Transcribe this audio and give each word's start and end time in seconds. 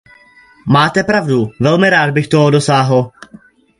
Máte 0.67 1.03
pravdu, 1.03 1.47
velmi 1.59 1.89
rád 1.89 2.11
bych 2.13 2.27
toho 2.27 2.49
dosáhl. 2.51 3.11